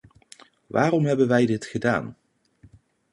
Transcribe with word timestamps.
Waarom 0.67 1.05
hebben 1.05 1.27
wij 1.27 1.45
dit 1.45 1.65
gedaan? 1.65 2.17